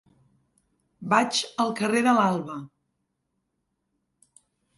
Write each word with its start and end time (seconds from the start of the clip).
Vaig 1.11 1.41
al 1.65 1.73
carrer 1.81 2.01
de 2.07 2.15
l'Alba. 2.21 2.57